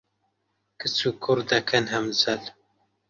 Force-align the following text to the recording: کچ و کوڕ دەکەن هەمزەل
کچ 0.79 0.97
و 1.09 1.11
کوڕ 1.23 1.37
دەکەن 1.51 1.83
هەمزەل 1.93 2.41